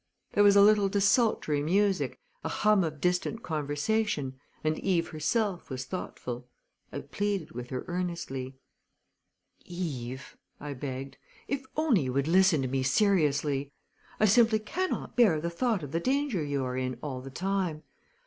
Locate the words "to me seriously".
12.63-13.71